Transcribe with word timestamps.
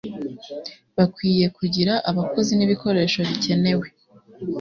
bagomba 0.97 1.45
kugira 1.57 1.93
abakozi 2.09 2.51
n'ibikoresho 2.55 3.19
bikenewe 3.29 3.87